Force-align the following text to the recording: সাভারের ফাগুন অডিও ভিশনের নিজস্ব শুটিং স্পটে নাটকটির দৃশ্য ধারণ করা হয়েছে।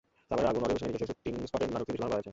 সাভারের 0.29 0.45
ফাগুন 0.45 0.61
অডিও 0.63 0.75
ভিশনের 0.75 0.93
নিজস্ব 0.97 1.09
শুটিং 1.17 1.33
স্পটে 1.49 1.65
নাটকটির 1.65 1.87
দৃশ্য 1.87 2.01
ধারণ 2.01 2.09
করা 2.09 2.15
হয়েছে। 2.17 2.29